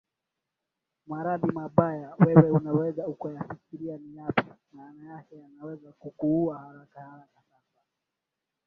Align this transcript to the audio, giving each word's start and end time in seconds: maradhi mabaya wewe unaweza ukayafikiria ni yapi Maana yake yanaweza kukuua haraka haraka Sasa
maradhi 1.07 1.51
mabaya 1.51 2.15
wewe 2.19 2.51
unaweza 2.51 3.07
ukayafikiria 3.07 3.97
ni 3.97 4.15
yapi 4.17 4.43
Maana 4.73 5.09
yake 5.09 5.35
yanaweza 5.37 5.91
kukuua 5.91 6.57
haraka 6.59 6.99
haraka 7.01 7.41
Sasa 7.51 7.85